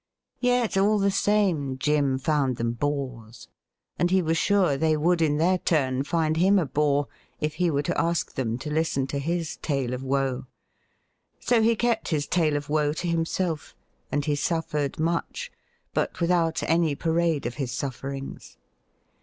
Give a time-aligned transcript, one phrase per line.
[0.39, 3.47] Yet, all the same, Jim found them bores,
[3.99, 7.07] and he was sm e they would in their turn find him a bore
[7.39, 10.47] if he were to ask them to listen to his tale of woe.
[11.39, 13.75] So he kept his tale of woe to himself;
[14.11, 15.51] and he suffered much,
[15.93, 18.57] but without any parade of his sufferings.